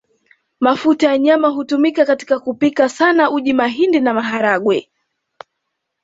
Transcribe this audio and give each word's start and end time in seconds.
Mafuta 0.59 1.07
ya 1.07 1.17
nyama 1.17 1.47
hutumika 1.49 2.05
katika 2.05 2.39
kupika 2.39 2.89
sana 2.89 3.31
uji 3.31 3.53
mahindi 3.53 3.99
na 3.99 4.13
maharagwe 4.13 4.89